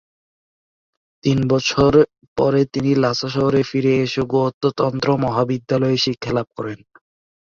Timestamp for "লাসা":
2.95-3.29